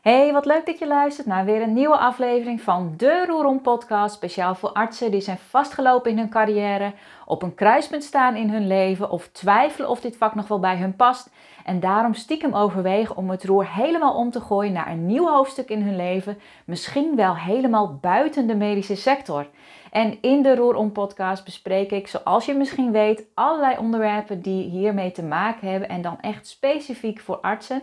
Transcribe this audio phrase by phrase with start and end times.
[0.00, 4.14] Hey, wat leuk dat je luistert naar weer een nieuwe aflevering van de Roerom podcast.
[4.14, 6.92] Speciaal voor artsen die zijn vastgelopen in hun carrière,
[7.26, 10.76] op een kruispunt staan in hun leven of twijfelen of dit vak nog wel bij
[10.76, 11.30] hun past.
[11.64, 15.68] En daarom stiekem overwegen om het roer helemaal om te gooien naar een nieuw hoofdstuk
[15.68, 16.38] in hun leven.
[16.64, 19.46] Misschien wel helemaal buiten de medische sector.
[19.90, 25.12] En in de Roerom podcast bespreek ik, zoals je misschien weet, allerlei onderwerpen die hiermee
[25.12, 25.88] te maken hebben.
[25.88, 27.82] En dan echt specifiek voor artsen.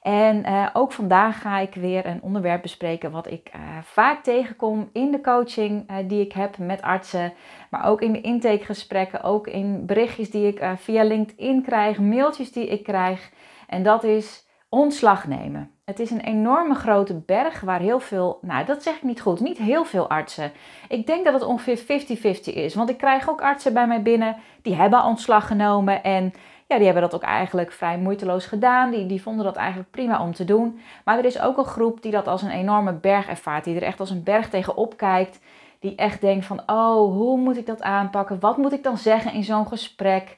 [0.00, 4.90] En uh, ook vandaag ga ik weer een onderwerp bespreken wat ik uh, vaak tegenkom
[4.92, 7.32] in de coaching uh, die ik heb met artsen,
[7.70, 12.66] maar ook in de intakegesprekken, ook in berichtjes die ik via LinkedIn krijg, mailtjes die
[12.66, 13.30] ik krijg.
[13.66, 15.70] En dat is ontslag nemen.
[15.84, 19.40] Het is een enorme grote berg waar heel veel, nou dat zeg ik niet goed,
[19.40, 20.52] niet heel veel artsen.
[20.88, 24.36] Ik denk dat het ongeveer 50-50 is, want ik krijg ook artsen bij mij binnen
[24.62, 26.32] die hebben ontslag genomen en
[26.70, 28.90] ja, die hebben dat ook eigenlijk vrij moeiteloos gedaan.
[28.90, 30.80] Die, die vonden dat eigenlijk prima om te doen.
[31.04, 33.64] Maar er is ook een groep die dat als een enorme berg ervaart.
[33.64, 35.40] Die er echt als een berg tegenop kijkt.
[35.78, 38.40] Die echt denkt van, oh, hoe moet ik dat aanpakken?
[38.40, 40.36] Wat moet ik dan zeggen in zo'n gesprek?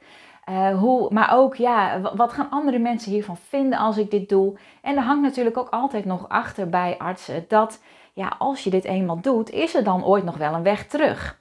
[0.51, 4.59] Uh, hoe, maar ook, ja, wat gaan andere mensen hiervan vinden als ik dit doe?
[4.83, 8.84] En er hangt natuurlijk ook altijd nog achter bij artsen dat, ja, als je dit
[8.84, 11.41] eenmaal doet, is er dan ooit nog wel een weg terug?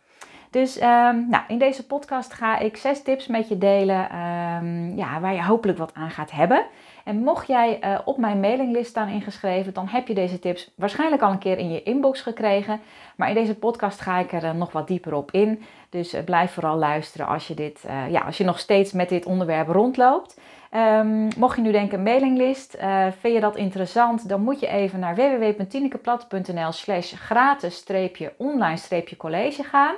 [0.52, 5.20] Dus um, nou, in deze podcast ga ik zes tips met je delen um, ja,
[5.20, 6.66] waar je hopelijk wat aan gaat hebben.
[7.04, 11.22] En mocht jij uh, op mijn mailinglist staan ingeschreven, dan heb je deze tips waarschijnlijk
[11.22, 12.80] al een keer in je inbox gekregen.
[13.16, 15.64] Maar in deze podcast ga ik er uh, nog wat dieper op in.
[15.90, 19.26] Dus uh, blijf vooral luisteren als je, dit, ja, als je nog steeds met dit
[19.26, 20.40] onderwerp rondloopt.
[20.76, 22.78] Um, mocht je nu denken mailinglist,
[23.20, 29.96] vind je dat interessant, dan moet je even naar www.tinekeplat.nl slash gratis-online-college gaan.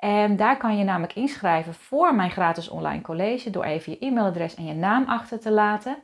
[0.00, 4.54] En daar kan je namelijk inschrijven voor mijn gratis online college door even je e-mailadres
[4.54, 5.96] en je naam achter te laten.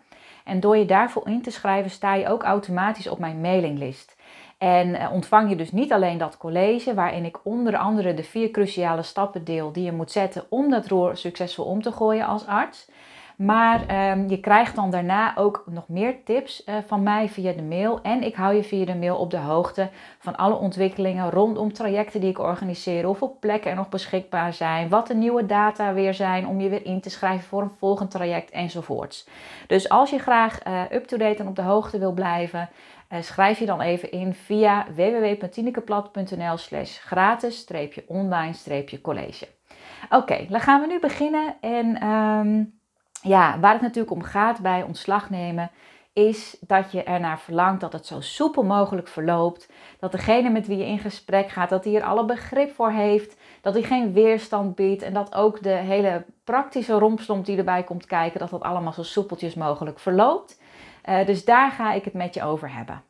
[0.45, 4.17] En door je daarvoor in te schrijven sta je ook automatisch op mijn mailinglist.
[4.59, 8.51] En eh, ontvang je dus niet alleen dat college, waarin ik onder andere de vier
[8.51, 12.47] cruciale stappen deel die je moet zetten om dat roer succesvol om te gooien als
[12.47, 12.91] arts.
[13.37, 17.63] Maar um, je krijgt dan daarna ook nog meer tips uh, van mij via de
[17.63, 18.01] mail.
[18.03, 19.89] En ik hou je via de mail op de hoogte
[20.19, 23.05] van alle ontwikkelingen rondom trajecten die ik organiseer.
[23.05, 24.89] Hoeveel plekken er nog beschikbaar zijn.
[24.89, 28.11] Wat de nieuwe data weer zijn om je weer in te schrijven voor een volgend
[28.11, 29.29] traject enzovoorts.
[29.67, 32.69] Dus als je graag uh, up-to-date en op de hoogte wil blijven.
[33.13, 39.49] Uh, schrijf je dan even in via www.tinekeplat.nl slash gratis-online-college.
[40.11, 41.55] Oké, dan gaan we nu beginnen.
[41.61, 42.76] En um,
[43.27, 45.71] ja, waar het natuurlijk om gaat bij ontslag nemen,
[46.13, 49.69] is dat je ernaar verlangt dat het zo soepel mogelijk verloopt.
[49.99, 53.37] Dat degene met wie je in gesprek gaat, dat hij er alle begrip voor heeft.
[53.61, 55.03] Dat hij geen weerstand biedt.
[55.03, 59.03] En dat ook de hele praktische rompslomp die erbij komt kijken, dat dat allemaal zo
[59.03, 60.61] soepeltjes mogelijk verloopt.
[61.09, 63.03] Uh, dus daar ga ik het met je over hebben.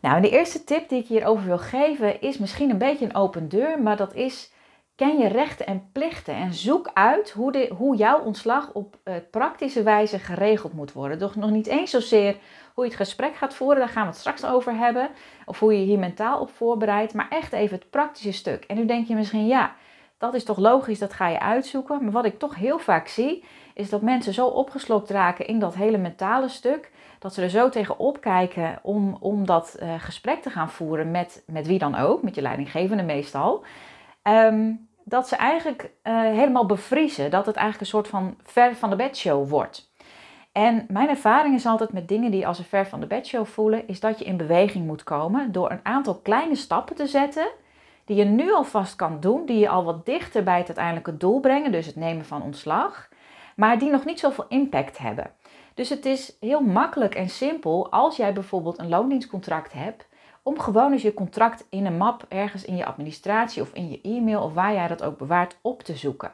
[0.00, 3.48] Nou, de eerste tip die ik hierover wil geven is misschien een beetje een open
[3.48, 4.52] deur, maar dat is
[5.00, 9.14] Ken je rechten en plichten en zoek uit hoe, de, hoe jouw ontslag op uh,
[9.30, 11.18] praktische wijze geregeld moet worden.
[11.18, 12.36] Doch nog niet eens zozeer
[12.74, 15.08] hoe je het gesprek gaat voeren, daar gaan we het straks over hebben.
[15.46, 18.64] Of hoe je hier mentaal op voorbereidt, maar echt even het praktische stuk.
[18.64, 19.74] En nu denk je misschien, ja,
[20.18, 22.02] dat is toch logisch, dat ga je uitzoeken.
[22.02, 23.44] Maar wat ik toch heel vaak zie,
[23.74, 27.68] is dat mensen zo opgeslokt raken in dat hele mentale stuk, dat ze er zo
[27.68, 32.22] tegen kijken om, om dat uh, gesprek te gaan voeren met, met wie dan ook,
[32.22, 33.64] met je leidinggevende meestal.
[34.22, 37.30] Um, dat ze eigenlijk uh, helemaal bevriezen.
[37.30, 39.92] Dat het eigenlijk een soort van ver van de bedshow wordt.
[40.52, 43.88] En mijn ervaring is altijd met dingen die als een ver van de bedshow voelen,
[43.88, 47.48] is dat je in beweging moet komen door een aantal kleine stappen te zetten.
[48.04, 51.40] Die je nu alvast kan doen, die je al wat dichter bij het uiteindelijke doel
[51.40, 53.08] brengen, dus het nemen van ontslag,
[53.56, 55.30] maar die nog niet zoveel impact hebben.
[55.74, 60.08] Dus het is heel makkelijk en simpel als jij bijvoorbeeld een loondienstcontract hebt,
[60.50, 64.00] om gewoon eens je contract in een map ergens in je administratie of in je
[64.02, 66.32] e-mail of waar jij dat ook bewaart op te zoeken.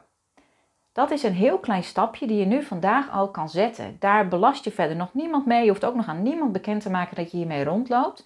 [0.91, 3.95] Dat is een heel klein stapje die je nu vandaag al kan zetten.
[3.99, 5.63] Daar belast je verder nog niemand mee.
[5.63, 8.25] Je hoeft ook nog aan niemand bekend te maken dat je hiermee rondloopt.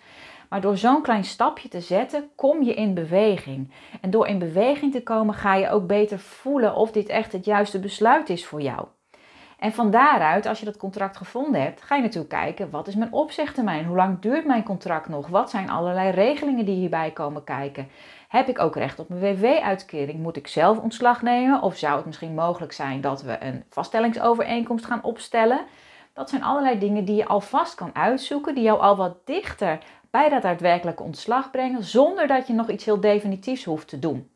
[0.49, 3.71] Maar door zo'n klein stapje te zetten, kom je in beweging.
[4.01, 7.45] En door in beweging te komen, ga je ook beter voelen of dit echt het
[7.45, 8.87] juiste besluit is voor jou.
[9.61, 12.95] En van daaruit, als je dat contract gevonden hebt, ga je natuurlijk kijken, wat is
[12.95, 13.85] mijn opzegtermijn?
[13.85, 15.27] Hoe lang duurt mijn contract nog?
[15.27, 17.87] Wat zijn allerlei regelingen die hierbij komen kijken?
[18.27, 20.19] Heb ik ook recht op mijn WW-uitkering?
[20.19, 21.61] Moet ik zelf ontslag nemen?
[21.61, 25.61] Of zou het misschien mogelijk zijn dat we een vaststellingsovereenkomst gaan opstellen?
[26.13, 29.79] Dat zijn allerlei dingen die je alvast kan uitzoeken, die jou al wat dichter
[30.09, 34.29] bij dat daadwerkelijke ontslag brengen, zonder dat je nog iets heel definitiefs hoeft te doen.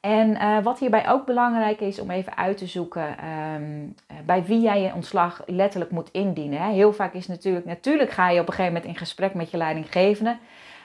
[0.00, 3.16] En uh, wat hierbij ook belangrijk is om even uit te zoeken
[3.54, 3.94] um,
[4.24, 6.62] bij wie jij je ontslag letterlijk moet indienen.
[6.62, 6.70] Hè.
[6.70, 9.56] Heel vaak is natuurlijk, natuurlijk ga je op een gegeven moment in gesprek met je
[9.56, 10.36] leidinggevende.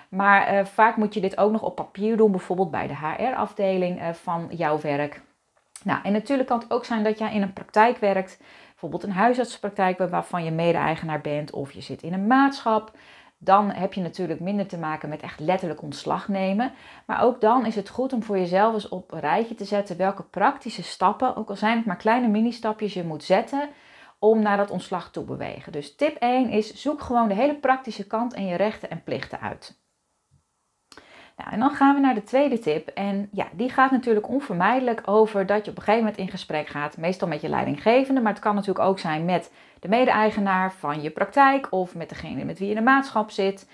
[0.10, 4.02] Maar uh, vaak moet je dit ook nog op papier doen, bijvoorbeeld bij de HR-afdeling
[4.12, 5.22] van jouw werk.
[5.84, 8.40] Nou, en natuurlijk kan het ook zijn dat jij in een praktijk werkt,
[8.70, 12.92] bijvoorbeeld een huisartspraktijk waarvan je mede-eigenaar bent, of je zit in een maatschap
[13.46, 16.72] dan heb je natuurlijk minder te maken met echt letterlijk ontslag nemen.
[17.06, 19.98] Maar ook dan is het goed om voor jezelf eens op een rijtje te zetten
[19.98, 23.70] welke praktische stappen, ook al zijn het maar kleine mini-stapjes, je moet zetten
[24.20, 25.72] om naar dat ontslag toe te bewegen.
[25.72, 29.40] Dus tip 1 is zoek gewoon de hele praktische kant en je rechten en plichten
[29.40, 29.85] uit.
[31.38, 32.88] Nou, en dan gaan we naar de tweede tip.
[32.88, 36.68] En ja, die gaat natuurlijk onvermijdelijk over dat je op een gegeven moment in gesprek
[36.68, 36.98] gaat.
[36.98, 41.10] Meestal met je leidinggevende, maar het kan natuurlijk ook zijn met de mede-eigenaar van je
[41.10, 43.70] praktijk of met degene met wie je in de maatschap zit.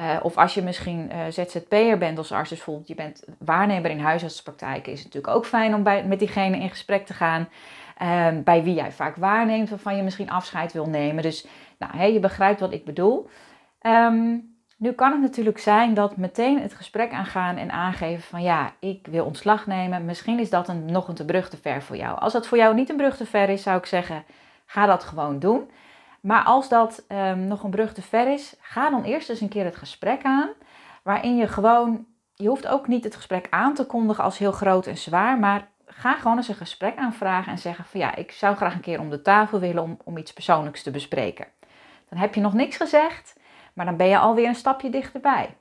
[0.00, 3.90] Uh, of als je misschien uh, ZZP'er bent als arts, dus bijvoorbeeld je bent waarnemer
[3.90, 7.48] in huisartspraktijken, is het natuurlijk ook fijn om bij, met diegene in gesprek te gaan.
[8.02, 11.22] Uh, bij wie jij vaak waarneemt, waarvan je misschien afscheid wil nemen.
[11.22, 11.46] Dus
[11.78, 13.28] nou, je begrijpt wat ik bedoel.
[13.82, 18.72] Um, nu kan het natuurlijk zijn dat meteen het gesprek aangaan en aangeven van ja,
[18.78, 20.04] ik wil ontslag nemen.
[20.04, 22.18] Misschien is dat een, nog een te brug te ver voor jou.
[22.18, 24.24] Als dat voor jou niet een brug te ver is, zou ik zeggen,
[24.66, 25.70] ga dat gewoon doen.
[26.20, 29.48] Maar als dat um, nog een brug te ver is, ga dan eerst eens een
[29.48, 30.48] keer het gesprek aan.
[31.02, 34.86] Waarin je gewoon, je hoeft ook niet het gesprek aan te kondigen als heel groot
[34.86, 35.38] en zwaar.
[35.38, 38.80] Maar ga gewoon eens een gesprek aanvragen en zeggen van ja, ik zou graag een
[38.80, 41.46] keer om de tafel willen om, om iets persoonlijks te bespreken.
[42.08, 43.36] Dan heb je nog niks gezegd.
[43.76, 45.56] Maar dan ben je alweer een stapje dichterbij.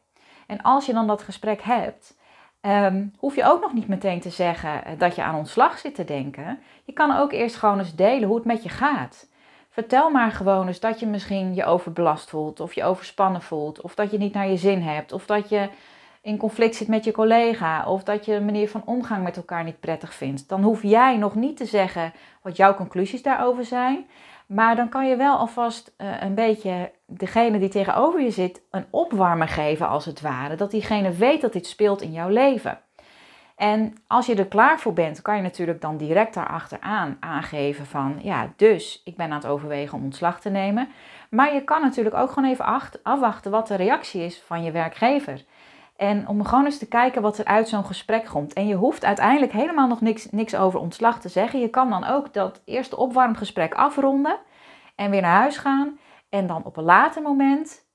[0.47, 2.17] En als je dan dat gesprek hebt,
[2.61, 5.95] um, hoef je ook nog niet meteen te zeggen eh, dat je aan ontslag zit
[5.95, 6.59] te denken.
[6.83, 9.27] Je kan ook eerst gewoon eens delen hoe het met je gaat.
[9.69, 13.95] Vertel maar gewoon eens dat je misschien je overbelast voelt, of je overspannen voelt, of
[13.95, 15.69] dat je niet naar je zin hebt, of dat je
[16.21, 19.63] in conflict zit met je collega, of dat je een manier van omgang met elkaar
[19.63, 20.49] niet prettig vindt.
[20.49, 24.05] Dan hoef jij nog niet te zeggen wat jouw conclusies daarover zijn.
[24.45, 28.85] Maar dan kan je wel alvast uh, een beetje degene die tegenover je zit een
[28.89, 30.55] opwarmer geven, als het ware.
[30.55, 32.79] Dat diegene weet dat dit speelt in jouw leven.
[33.55, 38.19] En als je er klaar voor bent, kan je natuurlijk dan direct daarachteraan aangeven van,
[38.21, 40.89] ja, dus ik ben aan het overwegen om ontslag te nemen.
[41.29, 45.43] Maar je kan natuurlijk ook gewoon even afwachten wat de reactie is van je werkgever.
[45.95, 48.53] En om gewoon eens te kijken wat er uit zo'n gesprek komt.
[48.53, 51.59] En je hoeft uiteindelijk helemaal nog niks, niks over ontslag te zeggen.
[51.59, 54.37] Je kan dan ook dat eerste opwarmgesprek afronden
[54.95, 55.99] en weer naar huis gaan.
[56.29, 57.85] En dan op een later moment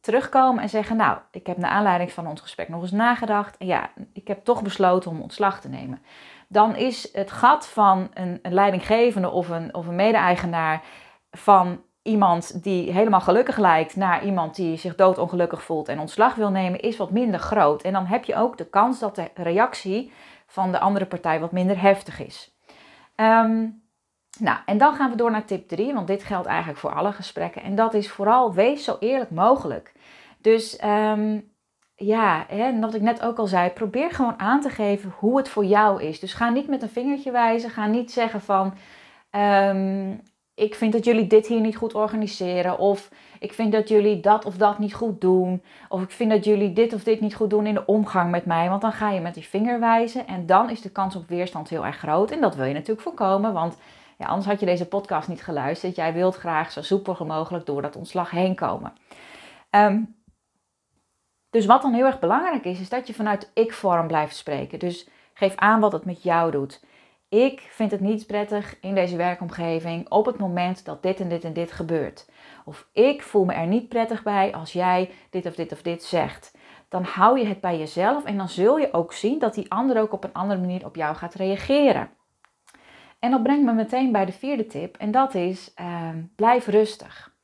[0.00, 3.56] terugkomen en zeggen: Nou, ik heb naar aanleiding van ons gesprek nog eens nagedacht.
[3.56, 6.02] En ja, ik heb toch besloten om ontslag te nemen.
[6.48, 10.82] Dan is het gat van een, een leidinggevende of een, of een mede-eigenaar
[11.30, 16.50] van iemand die helemaal gelukkig lijkt naar iemand die zich doodongelukkig voelt en ontslag wil
[16.50, 17.82] nemen, is wat minder groot.
[17.82, 20.12] En dan heb je ook de kans dat de reactie
[20.46, 22.54] van de andere partij wat minder heftig is.
[23.16, 23.82] Um,
[24.38, 27.12] nou, en dan gaan we door naar tip 3, want dit geldt eigenlijk voor alle
[27.12, 27.62] gesprekken.
[27.62, 29.92] En dat is vooral wees zo eerlijk mogelijk.
[30.38, 31.52] Dus um,
[31.94, 35.48] ja, hè, wat ik net ook al zei, probeer gewoon aan te geven hoe het
[35.48, 36.20] voor jou is.
[36.20, 38.74] Dus ga niet met een vingertje wijzen, ga niet zeggen van
[39.30, 40.20] um,
[40.60, 42.78] ik vind dat jullie dit hier niet goed organiseren.
[42.78, 45.62] Of ik vind dat jullie dat of dat niet goed doen.
[45.88, 48.44] Of ik vind dat jullie dit of dit niet goed doen in de omgang met
[48.44, 48.68] mij.
[48.68, 50.26] Want dan ga je met die vinger wijzen.
[50.26, 52.30] En dan is de kans op weerstand heel erg groot.
[52.30, 53.52] En dat wil je natuurlijk voorkomen.
[53.52, 53.76] Want
[54.18, 55.96] ja, anders had je deze podcast niet geluisterd.
[55.96, 58.92] Jij wilt graag zo soepel mogelijk door dat ontslag heen komen.
[59.70, 60.02] Ehm,
[61.50, 64.78] dus wat dan heel erg belangrijk is, is dat je vanuit ik-vorm blijft spreken.
[64.78, 66.80] Dus geef aan wat het met jou doet.
[67.30, 71.44] Ik vind het niet prettig in deze werkomgeving op het moment dat dit en dit
[71.44, 72.30] en dit gebeurt.
[72.64, 76.02] Of ik voel me er niet prettig bij als jij dit of dit of dit
[76.02, 76.56] zegt.
[76.88, 80.00] Dan hou je het bij jezelf en dan zul je ook zien dat die ander
[80.00, 82.10] ook op een andere manier op jou gaat reageren.
[83.18, 87.34] En dat brengt me meteen bij de vierde tip en dat is ehm, blijf rustig.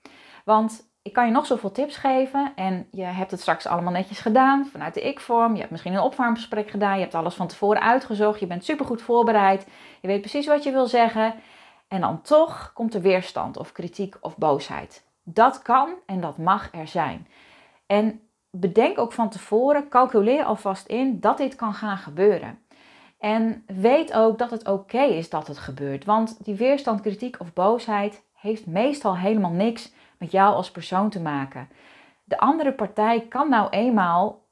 [0.45, 4.19] Want ik kan je nog zoveel tips geven en je hebt het straks allemaal netjes
[4.19, 5.53] gedaan vanuit de ik-vorm.
[5.53, 9.03] Je hebt misschien een opwarmgesprek gedaan, je hebt alles van tevoren uitgezocht, je bent supergoed
[9.03, 9.67] voorbereid,
[10.01, 11.35] je weet precies wat je wil zeggen.
[11.89, 15.05] En dan toch komt er weerstand of kritiek of boosheid.
[15.23, 17.27] Dat kan en dat mag er zijn.
[17.87, 18.21] En
[18.51, 22.59] bedenk ook van tevoren, calculeer alvast in dat dit kan gaan gebeuren.
[23.19, 26.05] En weet ook dat het oké is dat het gebeurt.
[26.05, 31.21] Want die weerstand, kritiek of boosheid heeft meestal helemaal niks met jou als persoon te
[31.21, 31.69] maken.
[32.25, 34.46] De andere partij kan nou eenmaal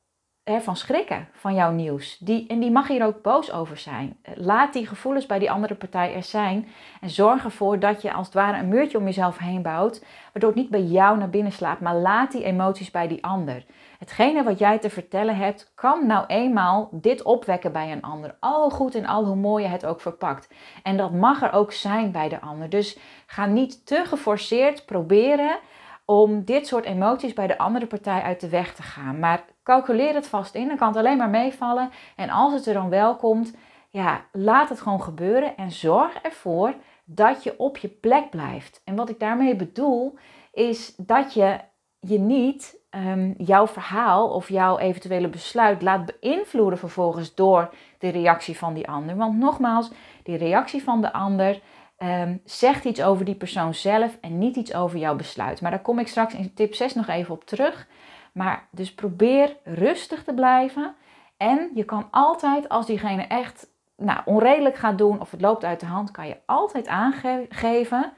[0.45, 2.19] ervan schrikken van jouw nieuws.
[2.19, 4.17] Die, en die mag hier ook boos over zijn.
[4.35, 6.69] Laat die gevoelens bij die andere partij er zijn.
[7.01, 10.05] En zorg ervoor dat je als het ware een muurtje om jezelf heen bouwt.
[10.33, 11.81] Waardoor het niet bij jou naar binnen slaat.
[11.81, 13.65] Maar laat die emoties bij die ander.
[13.99, 18.37] Hetgene wat jij te vertellen hebt, kan nou eenmaal dit opwekken bij een ander.
[18.41, 20.55] Al goed en al hoe mooi je het ook verpakt.
[20.83, 22.69] En dat mag er ook zijn bij de ander.
[22.69, 25.59] Dus ga niet te geforceerd proberen
[26.05, 29.19] om dit soort emoties bij de andere partij uit de weg te gaan.
[29.19, 31.91] Maar calculeer het vast in, dan kan het alleen maar meevallen.
[32.17, 33.55] En als het er dan wel komt,
[33.89, 38.81] ja, laat het gewoon gebeuren en zorg ervoor dat je op je plek blijft.
[38.85, 40.19] En wat ik daarmee bedoel,
[40.53, 41.59] is dat je
[42.01, 48.59] je niet um, jouw verhaal of jouw eventuele besluit laat beïnvloeden vervolgens door de reactie
[48.59, 49.17] van die ander.
[49.17, 49.91] Want nogmaals,
[50.23, 51.61] die reactie van de ander
[51.99, 55.61] um, zegt iets over die persoon zelf en niet iets over jouw besluit.
[55.61, 57.87] Maar daar kom ik straks in tip 6 nog even op terug.
[58.33, 60.95] Maar dus probeer rustig te blijven.
[61.37, 65.81] En je kan altijd, als diegene echt nou, onredelijk gaat doen of het loopt uit
[65.81, 68.13] de hand, kan je altijd aangeven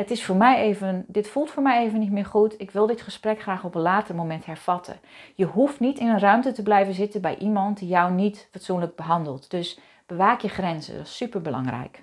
[0.00, 2.60] het is voor mij even, dit voelt voor mij even niet meer goed.
[2.60, 5.00] Ik wil dit gesprek graag op een later moment hervatten.
[5.34, 8.96] Je hoeft niet in een ruimte te blijven zitten bij iemand die jou niet fatsoenlijk
[8.96, 9.50] behandelt.
[9.50, 12.02] Dus bewaak je grenzen, dat is super belangrijk.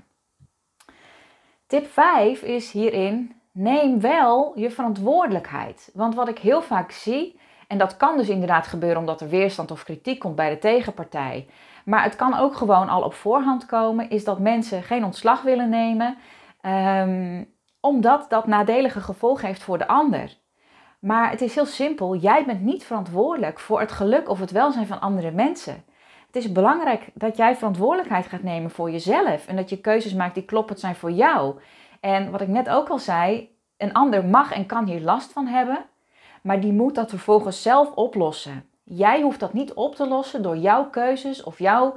[1.68, 5.90] Tip 5 is hierin: neem wel je verantwoordelijkheid.
[5.94, 9.72] Want wat ik heel vaak zie, en dat kan dus inderdaad gebeuren omdat er weerstand
[9.72, 11.48] of kritiek komt bij de tegenpartij.
[11.86, 15.70] Maar het kan ook gewoon al op voorhand komen, is dat mensen geen ontslag willen
[15.70, 16.18] nemen.
[16.62, 20.38] Um, omdat dat nadelige gevolgen heeft voor de ander.
[21.00, 22.16] Maar het is heel simpel.
[22.16, 25.84] Jij bent niet verantwoordelijk voor het geluk of het welzijn van andere mensen.
[26.28, 30.34] Het is belangrijk dat jij verantwoordelijkheid gaat nemen voor jezelf en dat je keuzes maakt
[30.34, 31.56] die kloppend zijn voor jou.
[32.00, 35.48] En wat ik net ook al zei, een ander mag en kan hier last van
[35.48, 35.86] hebben,
[36.42, 38.70] maar die moet dat vervolgens zelf oplossen.
[38.84, 41.94] Jij hoeft dat niet op te lossen door jouw keuzes of jouw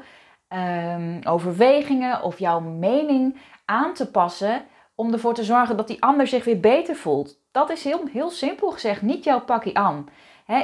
[0.48, 4.62] um, overwegingen of jouw mening aan te passen
[4.94, 7.38] om ervoor te zorgen dat die ander zich weer beter voelt.
[7.50, 10.08] Dat is heel, heel simpel gezegd, niet jouw pakje aan.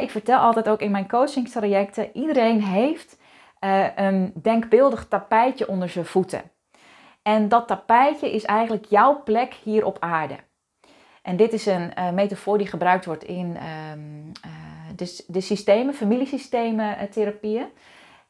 [0.00, 3.18] ik vertel altijd ook in mijn coachingstrajecten, iedereen heeft
[3.66, 6.42] uh, een denkbeeldig tapijtje onder zijn voeten.
[7.23, 10.37] En dat tapijtje is eigenlijk jouw plek hier op aarde.
[11.23, 13.62] En dit is een uh, metafoor die gebruikt wordt in uh,
[14.96, 17.66] de, de, systemen, familiesystemen therapieën.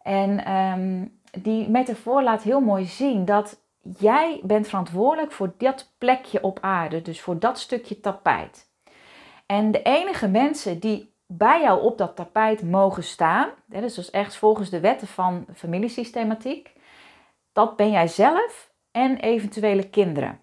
[0.02, 3.61] En um, die metafoor laat heel mooi zien dat
[3.99, 8.71] jij bent verantwoordelijk voor dat plekje op aarde, dus voor dat stukje tapijt.
[9.47, 14.11] En de enige mensen die bij jou op dat tapijt mogen staan, dus dat is
[14.11, 16.73] echt volgens de wetten van familiesystematiek,
[17.52, 20.40] dat ben jij zelf en eventuele kinderen.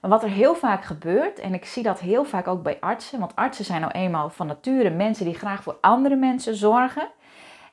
[0.00, 3.18] Maar wat er heel vaak gebeurt, en ik zie dat heel vaak ook bij artsen,
[3.18, 7.10] want artsen zijn nou eenmaal van nature mensen die graag voor andere mensen zorgen.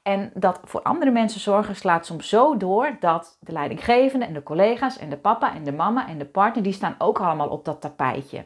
[0.03, 4.43] En dat voor andere mensen zorgen slaat soms zo door dat de leidinggevende en de
[4.43, 7.65] collega's en de papa en de mama en de partner, die staan ook allemaal op
[7.65, 8.45] dat tapijtje.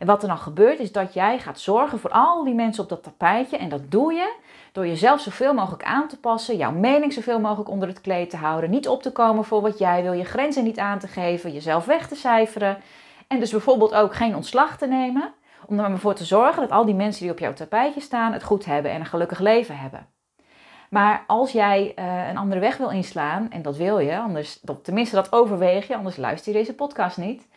[0.00, 2.88] En wat er dan gebeurt is dat jij gaat zorgen voor al die mensen op
[2.88, 3.56] dat tapijtje.
[3.56, 4.34] En dat doe je
[4.72, 8.36] door jezelf zoveel mogelijk aan te passen, jouw mening zoveel mogelijk onder het kleed te
[8.36, 11.52] houden, niet op te komen voor wat jij wil, je grenzen niet aan te geven,
[11.52, 12.78] jezelf weg te cijferen.
[13.26, 15.32] En dus bijvoorbeeld ook geen ontslag te nemen,
[15.66, 18.32] om er maar voor te zorgen dat al die mensen die op jouw tapijtje staan
[18.32, 20.06] het goed hebben en een gelukkig leven hebben.
[20.90, 25.14] Maar als jij uh, een andere weg wil inslaan, en dat wil je, anders, tenminste
[25.14, 27.48] dat overweeg je, anders luister je deze podcast niet.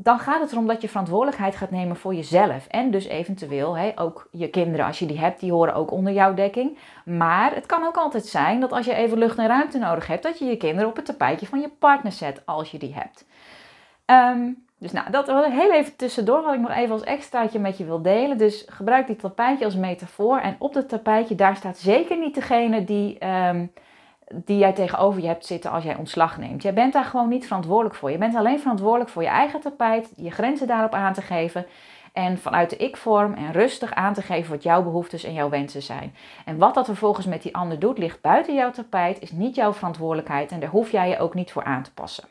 [0.00, 2.66] Dan gaat het erom dat je verantwoordelijkheid gaat nemen voor jezelf.
[2.66, 6.12] En dus eventueel hè, ook je kinderen, als je die hebt, die horen ook onder
[6.12, 6.78] jouw dekking.
[7.04, 10.22] Maar het kan ook altijd zijn dat als je even lucht en ruimte nodig hebt,
[10.22, 13.26] dat je je kinderen op het tapijtje van je partner zet, als je die hebt.
[14.06, 17.78] Um, dus nou, dat was heel even tussendoor wat ik nog even als extraatje met
[17.78, 18.38] je wil delen.
[18.38, 20.38] Dus gebruik dit tapijtje als metafoor.
[20.38, 23.72] En op dat tapijtje, daar staat zeker niet degene die, um,
[24.34, 26.62] die jij tegenover je hebt zitten als jij ontslag neemt.
[26.62, 28.10] Jij bent daar gewoon niet verantwoordelijk voor.
[28.10, 31.66] Je bent alleen verantwoordelijk voor je eigen tapijt, je grenzen daarop aan te geven.
[32.12, 35.82] En vanuit de ik-vorm en rustig aan te geven wat jouw behoeftes en jouw wensen
[35.82, 36.14] zijn.
[36.44, 39.72] En wat dat vervolgens met die ander doet, ligt buiten jouw tapijt, is niet jouw
[39.72, 42.24] verantwoordelijkheid en daar hoef jij je ook niet voor aan te passen.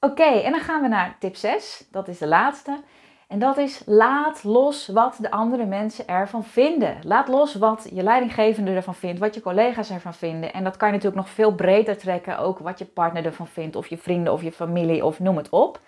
[0.00, 1.86] Oké, en dan gaan we naar tip 6.
[1.90, 2.80] Dat is de laatste.
[3.28, 6.96] En dat is laat los wat de andere mensen ervan vinden.
[7.02, 10.52] Laat los wat je leidinggevende ervan vindt, wat je collega's ervan vinden.
[10.52, 13.76] En dat kan je natuurlijk nog veel breder trekken, ook wat je partner ervan vindt,
[13.76, 15.80] of je vrienden of je familie of noem het op.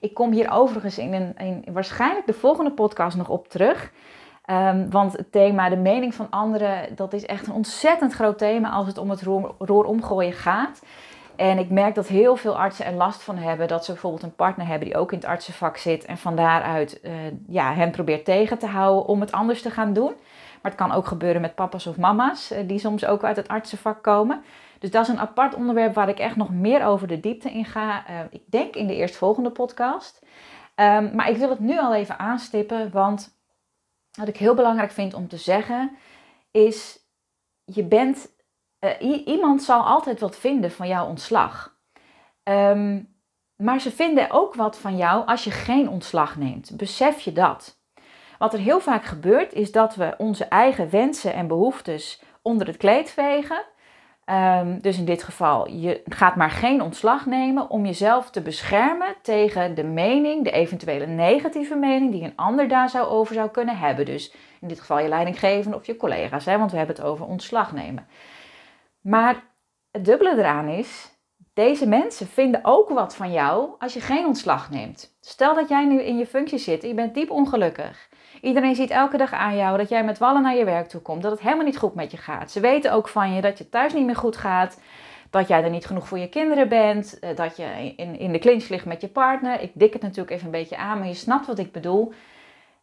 [0.00, 3.92] Ik kom hier overigens in, een, waarschijnlijk de volgende podcast nog op terug.
[4.50, 8.70] Um, want het thema de mening van anderen, dat is echt een ontzettend groot thema
[8.70, 9.22] als het om het
[9.58, 10.82] roer omgooien gaat.
[11.36, 14.34] En ik merk dat heel veel artsen er last van hebben dat ze bijvoorbeeld een
[14.34, 17.12] partner hebben die ook in het artsenvak zit en van daaruit uh,
[17.48, 20.14] ja, hen probeert tegen te houden om het anders te gaan doen.
[20.62, 24.02] Maar het kan ook gebeuren met papa's of mama's, die soms ook uit het artsenvak
[24.02, 24.42] komen.
[24.78, 27.64] Dus dat is een apart onderwerp waar ik echt nog meer over de diepte in
[27.64, 28.04] ga.
[28.30, 30.26] ik denk in de eerstvolgende podcast.
[30.74, 33.38] Ehm, maar ik wil het nu al even aanstippen, want
[34.18, 35.96] wat ik heel belangrijk vind om te zeggen
[36.50, 36.98] is:
[37.64, 38.35] je bent,
[39.24, 41.76] iemand zal altijd wat vinden van jouw ontslag.
[42.42, 43.02] Ehm,
[43.56, 46.76] maar ze vinden ook wat van jou als je geen ontslag neemt.
[46.76, 47.80] Besef je dat?
[48.38, 52.76] Wat er heel vaak gebeurt is dat we onze eigen wensen en behoeftes onder het
[52.76, 53.64] kleed vegen.
[54.24, 59.14] Ehm, dus in dit geval, je gaat maar geen ontslag nemen om jezelf te beschermen
[59.22, 63.78] tegen de mening, de eventuele negatieve mening die een ander daar zou over zou kunnen
[63.78, 64.04] hebben.
[64.04, 67.26] Dus in dit geval je leidinggevende of je collega's, hè, want we hebben het over
[67.26, 68.06] ontslag nemen.
[69.06, 69.54] Maar
[69.90, 71.10] het dubbele eraan is,
[71.54, 75.16] deze mensen vinden ook wat van jou als je geen ontslag neemt.
[75.20, 78.08] Stel dat jij nu in je functie zit en je bent diep ongelukkig.
[78.40, 81.22] Iedereen ziet elke dag aan jou dat jij met wallen naar je werk toe komt,
[81.22, 82.50] dat het helemaal niet goed met je gaat.
[82.50, 84.80] Ze weten ook van je dat je thuis niet meer goed gaat,
[85.30, 88.38] dat jij er niet genoeg voor je kinderen bent, eh, dat je in, in de
[88.38, 89.60] clinch ligt met je partner.
[89.60, 92.12] Ik dik het natuurlijk even een beetje aan, maar je snapt wat ik bedoel.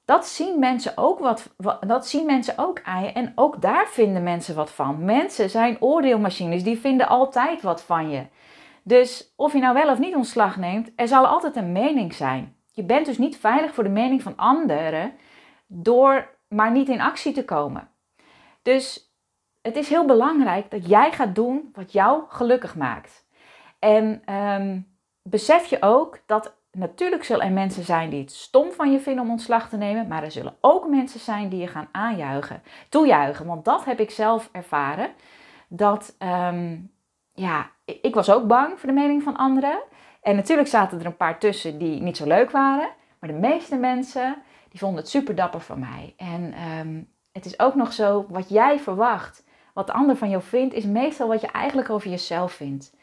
[0.05, 4.23] Dat zien mensen ook, wat, dat zien mensen ook aan je en ook daar vinden
[4.23, 5.05] mensen wat van.
[5.05, 8.25] Mensen zijn oordeelmachines, die vinden altijd wat van je.
[8.83, 12.55] Dus of je nou wel of niet ontslag neemt, er zal altijd een mening zijn.
[12.71, 15.13] Je bent dus niet veilig voor de mening van anderen
[15.67, 17.89] door maar niet in actie te komen.
[18.61, 19.13] Dus
[19.61, 23.27] het is heel belangrijk dat jij gaat doen wat jou gelukkig maakt.
[23.79, 24.79] En ehm,
[25.21, 29.23] besef je ook dat natuurlijk zullen er mensen zijn die het stom van je vinden
[29.23, 33.45] om ontslag te nemen, maar er zullen ook mensen zijn die je gaan aanjuichen, toejuichen.
[33.45, 35.11] Want dat heb ik zelf ervaren.
[35.67, 36.77] Dat ehm,
[37.33, 39.79] ja, ik was ook bang voor de mening van anderen.
[40.21, 42.89] En natuurlijk zaten er een paar tussen die niet zo leuk waren.
[43.19, 44.35] Maar de meeste mensen
[44.69, 46.13] die vonden het super dapper van mij.
[46.17, 47.01] En ehm,
[47.31, 50.85] het is ook nog zo, wat jij verwacht, wat de ander van jou vindt, is
[50.85, 52.93] meestal wat je eigenlijk over jezelf vindt.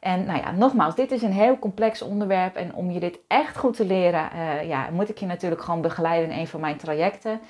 [0.00, 2.56] En nou ja, nogmaals, dit is een heel complex onderwerp.
[2.56, 5.80] En om je dit echt goed te leren, uh, ja, moet ik je natuurlijk gewoon
[5.80, 7.40] begeleiden in een van mijn trajecten.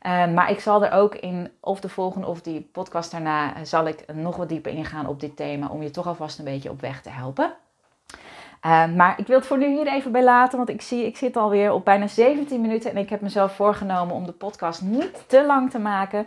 [0.00, 3.62] Ehm, maar ik zal er ook in, of de volgende of die podcast daarna, eh,
[3.62, 5.68] zal ik nog wat dieper ingaan op dit thema.
[5.68, 7.54] Om je toch alvast een beetje op weg te helpen.
[8.96, 11.36] Maar ik wil het voor nu hier even bij laten, want ik zie, ik zit
[11.36, 15.46] alweer op bijna 17 minuten en ik heb mezelf voorgenomen om de podcast niet te
[15.46, 16.26] lang te maken.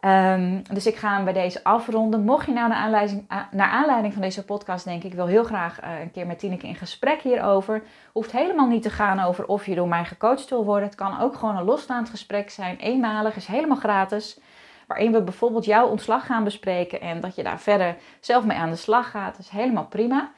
[0.00, 2.24] Ehm, dus ik ga hem bij deze afronden.
[2.24, 5.84] Mocht je nou naar aanleiding, naar aanleiding van deze podcast denken, ik wil heel graag
[5.84, 7.82] uh, een keer met Tineke in gesprek hierover.
[8.12, 10.84] Hoeft helemaal niet te gaan over of je door mij gecoacht wil worden.
[10.88, 12.76] Het kan ook gewoon een losstaand gesprek zijn.
[12.76, 14.40] Eenmalig is helemaal gratis.
[14.86, 18.70] Waarin we bijvoorbeeld jouw ontslag gaan bespreken en dat je daar verder zelf mee aan
[18.70, 19.36] de slag gaat.
[19.36, 20.30] Dat is helemaal prima.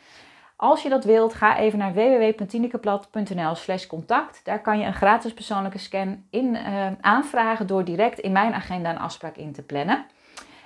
[0.62, 4.40] Als je dat wilt, ga even naar www.tinekeblad.nl slash contact.
[4.44, 8.90] Daar kan je een gratis persoonlijke scan in uh, aanvragen door direct in mijn agenda
[8.90, 10.06] een afspraak in te plannen.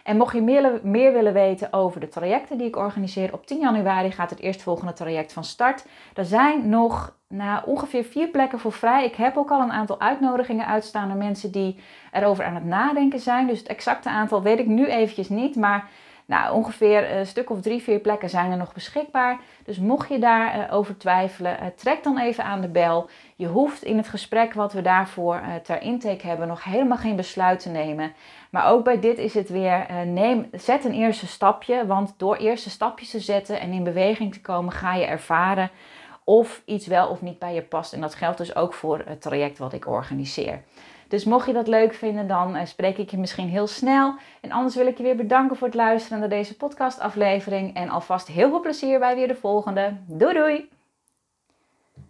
[0.02, 0.42] En mocht je
[0.82, 4.92] meer, willen weten over de trajecten die ik organiseer, op 10 januari gaat het eerstvolgende
[4.92, 5.86] traject van start.
[6.14, 9.04] Er zijn nog nou, ongeveer vier plekken voor vrij.
[9.04, 11.80] Ik heb ook al een aantal uitnodigingen uitstaan naar mensen die
[12.12, 13.46] erover aan het nadenken zijn.
[13.46, 15.88] Dus het exacte aantal weet ik nu eventjes niet, maar
[16.26, 19.40] nou, ongeveer een stuk of drie, vier plekken zijn er nog beschikbaar.
[19.64, 23.08] Dus mocht je daarover uh, over twijfelen, uh, trek dan even aan de bel.
[23.36, 27.16] Je hoeft in het gesprek wat we daarvoor uh, ter intake hebben nog helemaal geen
[27.16, 28.12] besluit te nemen.
[28.50, 31.86] Maar ook bij dit is het weer, neem, zet een eerste stapje.
[31.86, 35.70] Want door eerste stapjes te zetten en in beweging te komen, ga je ervaren
[36.24, 37.92] of iets wel of niet bij je past.
[37.92, 40.62] En dat geldt dus ook voor het traject wat ik organiseer.
[41.08, 44.14] Dus mocht je dat leuk vinden, dan eh, spreek ik je misschien heel snel.
[44.40, 47.74] En anders wil ik je weer bedanken voor het luisteren naar deze podcastaflevering.
[47.74, 49.96] En alvast heel veel plezier bij weer de volgende.
[50.06, 50.68] Doei doei!